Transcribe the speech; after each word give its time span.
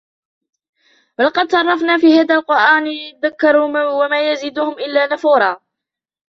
ولقد 1.19 1.51
صرفنا 1.51 1.97
في 1.97 2.19
هذا 2.19 2.35
القرآن 2.35 2.83
ليذكروا 2.83 4.05
وما 4.05 4.31
يزيدهم 4.31 4.73
إلا 4.73 5.07
نفورا 5.13 5.61